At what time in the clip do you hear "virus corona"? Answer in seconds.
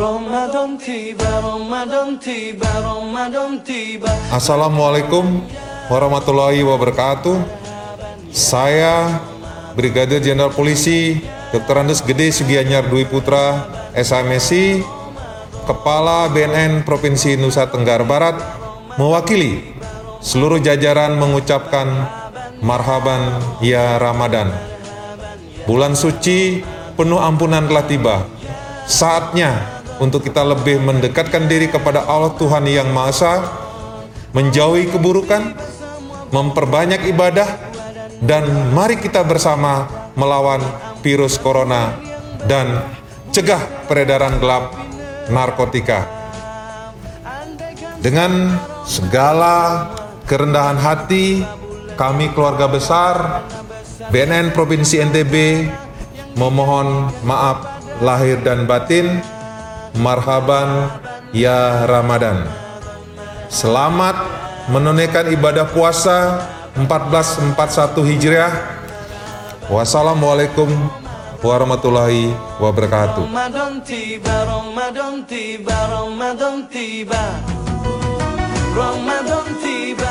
41.04-41.96